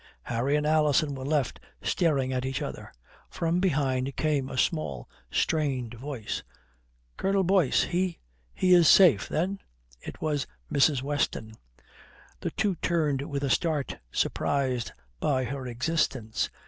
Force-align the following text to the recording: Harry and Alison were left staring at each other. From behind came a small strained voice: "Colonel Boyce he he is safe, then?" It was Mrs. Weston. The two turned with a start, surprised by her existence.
Harry 0.23 0.55
and 0.55 0.65
Alison 0.65 1.13
were 1.13 1.23
left 1.23 1.59
staring 1.83 2.33
at 2.33 2.43
each 2.43 2.59
other. 2.63 2.91
From 3.29 3.59
behind 3.59 4.15
came 4.15 4.49
a 4.49 4.57
small 4.57 5.07
strained 5.29 5.93
voice: 5.93 6.41
"Colonel 7.17 7.43
Boyce 7.43 7.83
he 7.83 8.17
he 8.51 8.73
is 8.73 8.87
safe, 8.89 9.29
then?" 9.29 9.59
It 10.01 10.19
was 10.19 10.47
Mrs. 10.73 11.03
Weston. 11.03 11.53
The 12.39 12.49
two 12.49 12.77
turned 12.77 13.21
with 13.21 13.43
a 13.43 13.49
start, 13.51 13.99
surprised 14.11 14.91
by 15.19 15.43
her 15.43 15.67
existence. 15.67 16.49